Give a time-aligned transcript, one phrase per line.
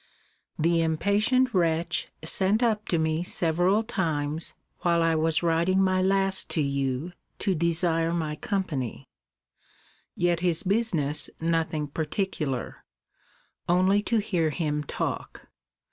[0.57, 6.49] The impatient wretch sent up to me several times, while I was writing my last
[6.57, 9.07] to you, to desire my company:
[10.15, 12.83] yet his business nothing particular;
[13.69, 15.47] only to hear him talk.